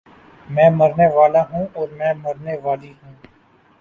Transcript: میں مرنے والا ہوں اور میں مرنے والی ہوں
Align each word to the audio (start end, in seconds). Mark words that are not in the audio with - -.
میں 0.47 0.69
مرنے 0.69 1.07
والا 1.15 1.41
ہوں 1.51 1.65
اور 1.73 1.87
میں 1.97 2.13
مرنے 2.23 2.57
والی 2.63 2.91
ہوں 2.93 3.13